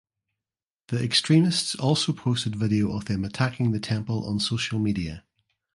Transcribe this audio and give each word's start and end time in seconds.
The 0.87 1.03
extremists 1.03 1.75
also 1.75 2.11
posted 2.11 2.55
video 2.55 2.91
of 2.91 3.05
them 3.05 3.23
attacking 3.23 3.69
the 3.69 3.79
temple 3.79 4.25
on 4.27 4.39
social 4.39 4.79
media. 4.79 5.23